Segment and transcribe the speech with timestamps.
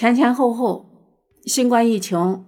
[0.00, 0.86] 前前后后，
[1.44, 2.46] 新冠疫情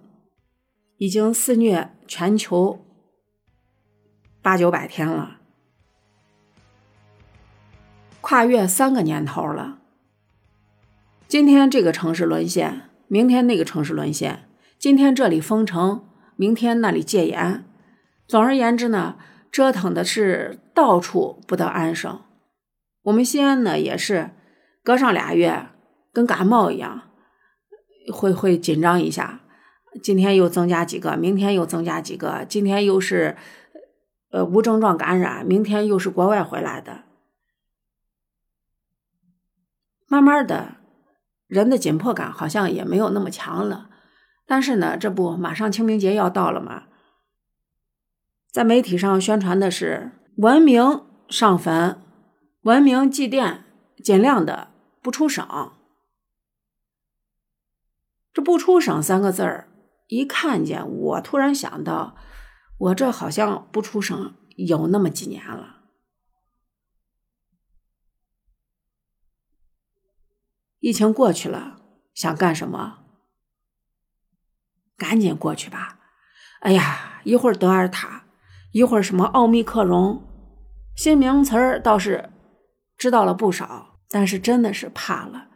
[0.97, 2.83] 已经肆虐全球
[4.41, 5.37] 八九百天了，
[8.23, 9.81] 跨越三个年头了。
[11.29, 17.67] 今天这个城市沦陷，明天那个城市沦陷，今天这里封城，明天那里戒严。
[18.27, 19.19] 总而言之呢，
[19.51, 22.23] 折腾的是到处不得安生。
[23.03, 24.31] 我们西安呢，也是
[24.83, 25.67] 隔上俩月
[26.15, 27.11] 跟感冒一样，
[28.11, 29.41] 会会紧张一下。
[30.03, 33.37] 今天又增加几个，明天又增加几个，今天又是
[34.31, 37.03] 呃无症状感染，明天又是国外回来的。
[40.09, 40.77] 慢慢的，
[41.47, 43.91] 人的紧迫感好像也没有那么强了。
[44.47, 46.85] 但是呢，这不马上清明节要到了吗？
[48.51, 51.99] 在媒体上宣传的是文明上坟，
[52.63, 53.59] 文明祭奠，
[54.03, 54.69] 尽量的
[55.03, 55.73] 不出省。
[58.33, 59.69] 这不出省三个字儿，
[60.09, 62.17] 一看见我突然想到，
[62.79, 65.83] 我这好像不出省有那么几年了。
[70.81, 71.81] 疫情过去了，
[72.15, 72.99] 想干什么？
[74.97, 75.99] 赶紧过去吧！
[76.61, 78.21] 哎呀，一会儿德尔塔。
[78.73, 80.23] 一会儿什么奥密克戎，
[80.97, 82.31] 新名词儿倒是
[82.97, 85.49] 知道了不少，但是真的是怕了。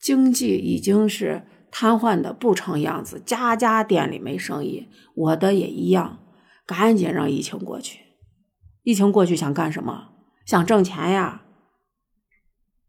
[0.00, 6.20] 经济已经是瘫痪的不成样子，家家店里没生意，我的也一样。
[6.64, 7.98] 赶紧让疫情过去，
[8.84, 10.10] 疫情过去想干什么？
[10.46, 11.42] 想挣钱呀！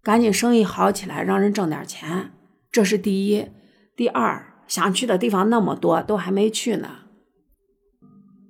[0.03, 2.33] 赶紧生意好起来，让人挣点钱，
[2.71, 3.49] 这是第一。
[3.95, 7.05] 第二，想去的地方那么多，都还没去呢。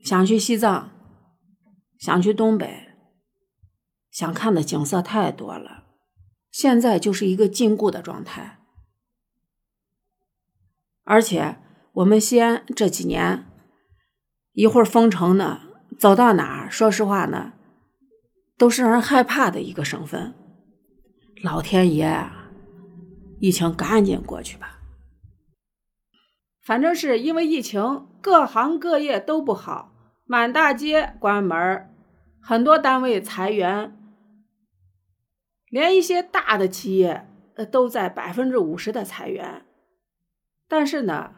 [0.03, 0.89] 想去西藏。
[1.99, 2.89] 想去东北，
[4.11, 5.85] 想看的景色太多了，
[6.51, 8.62] 现在就是一个禁锢的状态。
[11.03, 11.57] 而且
[11.93, 13.45] 我们西安这几年，
[14.53, 15.61] 一会儿封城呢，
[15.99, 17.53] 走到哪儿，说实话呢，
[18.57, 20.33] 都是让人害怕的一个省份。
[21.43, 22.49] 老天爷啊，
[23.39, 24.79] 疫情赶紧过去吧！
[26.63, 29.91] 反正是因为疫情，各行各业都不好，
[30.23, 31.89] 满大街关门。
[32.41, 33.97] 很多单位裁员，
[35.69, 39.65] 连一些大的企业呃都在百分之五十的裁员。
[40.75, 41.35] 但是呢，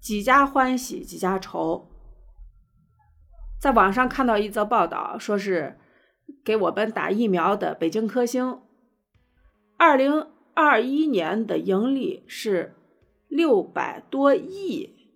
[0.00, 1.88] 几家欢喜几家愁。
[3.58, 5.78] 在网上看到一则报道，说是
[6.44, 8.60] 给我们打疫苗的北京科兴，
[9.78, 12.74] 二零二一年的盈利是
[13.28, 15.08] 六百多亿，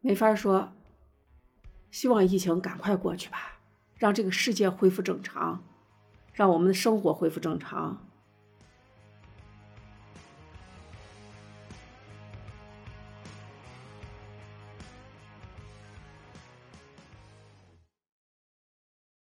[0.00, 0.72] 没法说。
[1.92, 3.60] 希望疫情赶快过去吧。
[3.94, 5.62] 让这个世界恢复正常，
[6.32, 8.08] 让我们的生活恢复正常。